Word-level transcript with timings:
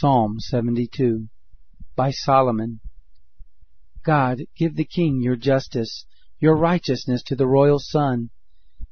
Psalm 0.00 0.40
72 0.40 1.28
by 1.94 2.10
Solomon. 2.10 2.80
God, 4.02 4.46
give 4.56 4.74
the 4.74 4.86
king 4.86 5.20
your 5.20 5.36
justice, 5.36 6.06
your 6.38 6.56
righteousness 6.56 7.22
to 7.24 7.36
the 7.36 7.46
royal 7.46 7.78
son. 7.78 8.30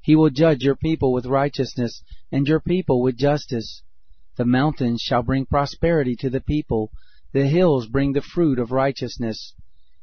He 0.03 0.15
will 0.15 0.29
judge 0.29 0.63
your 0.63 0.77
people 0.77 1.15
with 1.15 1.25
righteousness, 1.25 2.03
and 2.31 2.47
your 2.47 2.61
people 2.61 3.01
with 3.01 3.17
justice. 3.17 3.83
The 4.37 4.45
mountains 4.45 5.01
shall 5.01 5.23
bring 5.23 5.47
prosperity 5.47 6.15
to 6.17 6.29
the 6.29 6.43
people, 6.43 6.93
the 7.33 7.47
hills 7.47 7.87
bring 7.87 8.13
the 8.13 8.21
fruit 8.21 8.59
of 8.59 8.71
righteousness. 8.71 9.55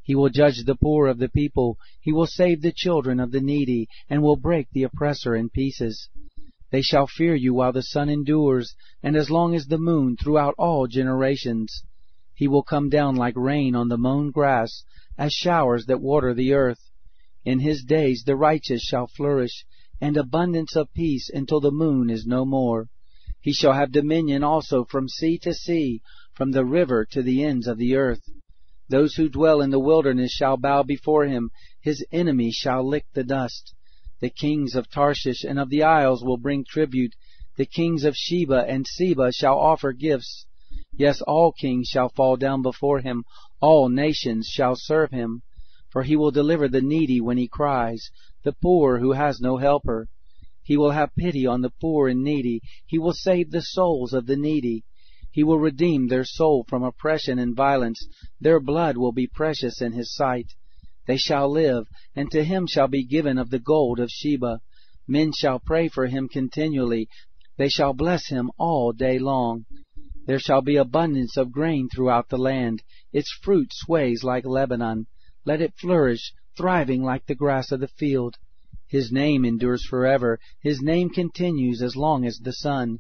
He 0.02 0.16
will 0.16 0.30
judge 0.30 0.64
the 0.66 0.74
poor 0.74 1.06
of 1.06 1.20
the 1.20 1.30
people, 1.30 1.78
he 2.02 2.14
will 2.14 2.26
save 2.26 2.64
the 2.64 2.74
children 2.76 3.20
of 3.20 3.32
the 3.32 3.42
needy, 3.42 3.90
and 4.10 4.24
will 4.24 4.38
break 4.38 4.72
the 4.72 4.82
oppressor 4.82 5.36
in 5.36 5.52
pieces. 5.52 6.10
They 6.72 6.82
shall 6.82 7.08
fear 7.08 7.36
you 7.36 7.54
while 7.54 7.72
the 7.72 7.84
sun 7.84 8.10
endures, 8.10 8.76
and 9.04 9.16
as 9.16 9.30
long 9.30 9.54
as 9.54 9.68
the 9.68 9.78
moon 9.78 10.18
throughout 10.18 10.56
all 10.58 10.88
generations. 10.88 11.84
He 12.34 12.48
will 12.48 12.64
come 12.64 12.90
down 12.90 13.16
like 13.16 13.36
rain 13.38 13.76
on 13.76 13.88
the 13.88 13.98
mown 13.98 14.32
grass, 14.32 14.84
as 15.18 15.32
showers 15.32 15.86
that 15.86 16.02
water 16.02 16.34
the 16.34 16.54
earth. 16.54 16.90
In 17.46 17.60
his 17.60 17.84
days 17.84 18.24
the 18.26 18.36
righteous 18.36 18.82
shall 18.82 19.06
flourish, 19.06 19.66
and 20.02 20.18
abundance 20.18 20.76
of 20.76 20.92
peace 20.94 21.30
until 21.30 21.60
the 21.60 21.72
moon 21.72 22.10
is 22.10 22.26
no 22.26 22.44
more. 22.46 22.90
He 23.40 23.54
shall 23.54 23.74
have 23.74 23.92
dominion 23.92 24.44
also 24.44 24.86
from 24.86 25.08
sea 25.08 25.38
to 25.44 25.54
sea, 25.54 26.02
from 26.34 26.52
the 26.52 26.66
river 26.66 27.06
to 27.12 27.22
the 27.22 27.44
ends 27.44 27.68
of 27.68 27.78
the 27.78 27.96
earth. 27.96 28.28
Those 28.90 29.14
who 29.14 29.30
dwell 29.30 29.62
in 29.62 29.70
the 29.70 29.80
wilderness 29.80 30.32
shall 30.32 30.58
bow 30.58 30.82
before 30.82 31.26
him, 31.26 31.52
his 31.80 32.04
enemies 32.12 32.56
shall 32.56 32.84
lick 32.84 33.06
the 33.14 33.24
dust. 33.24 33.75
The 34.22 34.30
kings 34.30 34.76
of 34.76 34.90
Tarshish 34.90 35.44
and 35.44 35.60
of 35.60 35.70
the 35.70 35.84
isles 35.84 36.24
will 36.24 36.38
bring 36.38 36.64
tribute. 36.64 37.16
The 37.58 37.66
kings 37.66 38.04
of 38.04 38.16
Sheba 38.16 38.66
and 38.68 38.88
Seba 38.88 39.32
shall 39.32 39.58
offer 39.58 39.92
gifts. 39.92 40.46
Yes, 40.98 41.22
all 41.22 41.52
kings 41.52 41.88
shall 41.88 42.10
fall 42.10 42.38
down 42.38 42.62
before 42.62 43.02
him. 43.02 43.26
All 43.62 43.90
nations 43.90 44.48
shall 44.48 44.76
serve 44.76 45.12
him. 45.12 45.42
For 45.90 46.04
he 46.04 46.16
will 46.16 46.32
deliver 46.32 46.68
the 46.68 46.82
needy 46.82 47.22
when 47.22 47.38
he 47.38 47.48
cries, 47.48 48.10
the 48.44 48.54
poor 48.54 49.00
who 49.00 49.14
has 49.14 49.40
no 49.40 49.58
helper. 49.58 50.08
He 50.64 50.78
will 50.78 50.92
have 50.92 51.16
pity 51.16 51.46
on 51.46 51.62
the 51.62 51.74
poor 51.82 52.08
and 52.08 52.24
needy. 52.24 52.62
He 52.86 52.98
will 52.98 53.14
save 53.14 53.52
the 53.52 53.62
souls 53.62 54.14
of 54.14 54.26
the 54.26 54.36
needy. 54.36 54.84
He 55.32 55.44
will 55.44 55.60
redeem 55.60 56.08
their 56.08 56.24
soul 56.24 56.66
from 56.68 56.84
oppression 56.84 57.38
and 57.40 57.56
violence. 57.56 58.08
Their 58.40 58.60
blood 58.60 58.98
will 58.98 59.12
be 59.12 59.28
precious 59.28 59.82
in 59.82 59.92
his 59.92 60.14
sight. 60.14 60.54
They 61.08 61.18
shall 61.18 61.52
live, 61.52 61.88
and 62.16 62.32
to 62.32 62.44
him 62.44 62.66
shall 62.68 62.88
be 62.88 63.06
given 63.06 63.38
of 63.38 63.50
the 63.50 63.60
gold 63.60 64.00
of 64.00 64.10
Sheba. 64.10 64.62
Men 65.08 65.32
shall 65.32 65.60
pray 65.60 65.88
for 65.88 66.08
him 66.08 66.28
continually. 66.28 67.08
They 67.58 67.70
shall 67.70 67.94
bless 67.94 68.28
him 68.28 68.52
all 68.58 68.92
day 68.92 69.20
long. 69.20 69.66
There 70.26 70.40
shall 70.40 70.62
be 70.62 70.78
abundance 70.78 71.38
of 71.38 71.52
grain 71.52 71.90
throughout 71.90 72.30
the 72.30 72.38
land. 72.38 72.82
Its 73.14 73.32
fruit 73.32 73.72
sways 73.72 74.24
like 74.24 74.46
Lebanon. 74.46 75.06
Let 75.46 75.62
it 75.62 75.78
flourish, 75.78 76.34
thriving 76.58 77.04
like 77.04 77.28
the 77.28 77.36
grass 77.36 77.72
of 77.72 77.80
the 77.80 77.88
field. 77.88 78.36
His 78.88 79.12
name 79.12 79.46
endures 79.46 79.86
forever. 79.86 80.40
His 80.62 80.82
name 80.82 81.10
continues 81.10 81.82
as 81.84 81.96
long 81.96 82.26
as 82.26 82.40
the 82.40 82.54
sun. 82.54 83.00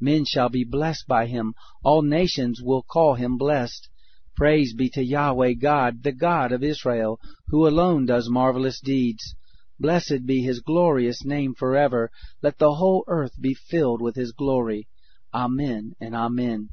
Men 0.00 0.24
shall 0.24 0.48
be 0.48 0.64
blessed 0.64 1.06
by 1.06 1.26
him. 1.26 1.54
All 1.84 2.02
nations 2.02 2.60
will 2.60 2.82
call 2.82 3.14
him 3.14 3.38
blessed. 3.38 3.88
Praise 4.36 4.74
be 4.74 4.88
to 4.90 5.04
Yahweh 5.04 5.52
God, 5.54 6.02
the 6.02 6.12
God 6.12 6.50
of 6.50 6.64
Israel, 6.64 7.20
who 7.48 7.66
alone 7.66 8.06
does 8.06 8.28
marvelous 8.28 8.80
deeds. 8.80 9.34
Blessed 9.78 10.26
be 10.26 10.42
his 10.42 10.60
glorious 10.60 11.24
name 11.24 11.54
forever. 11.54 12.10
Let 12.42 12.58
the 12.58 12.74
whole 12.74 13.04
earth 13.06 13.40
be 13.40 13.54
filled 13.54 14.00
with 14.00 14.16
his 14.16 14.32
glory. 14.32 14.88
Amen 15.32 15.94
and 16.00 16.14
Amen. 16.14 16.70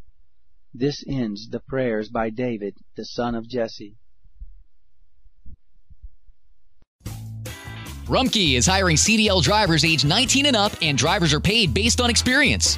This 0.74 1.04
ends 1.08 1.50
the 1.50 1.60
prayers 1.60 2.10
by 2.10 2.30
David, 2.30 2.78
the 2.96 3.06
son 3.06 3.36
of 3.36 3.48
Jesse. 3.48 3.96
Rumpke 8.06 8.56
is 8.56 8.66
hiring 8.66 8.98
CDL 8.98 9.42
drivers 9.42 9.86
age 9.86 10.04
19 10.04 10.46
and 10.46 10.56
up, 10.56 10.74
and 10.82 10.98
drivers 10.98 11.34
are 11.34 11.40
paid 11.40 11.74
based 11.74 12.02
on 12.02 12.10
experience. 12.10 12.78